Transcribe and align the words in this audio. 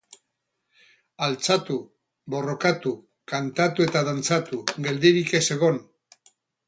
Altxatu, 1.25 1.75
borrokatu, 2.35 2.93
kantatu 3.33 3.87
eta 3.89 4.03
dantzatu, 4.09 4.63
geldirik 4.89 5.39
ez 5.43 5.47
egon. 5.59 5.79